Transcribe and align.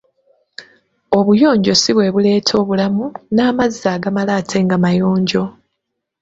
Obuyonjo 1.17 1.73
ssi 1.75 1.91
bwe 1.93 2.13
buleeta 2.13 2.53
obulamu, 2.61 3.05
n'amazzi 3.33 3.85
agamala 3.95 4.31
ate 4.39 4.57
nga 4.63 4.77
mayonjo. 4.83 5.43